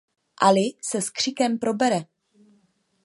Ali 0.47 0.65
se 0.81 1.01
s 1.01 1.09
křikem 1.09 1.59
probere. 1.59 2.05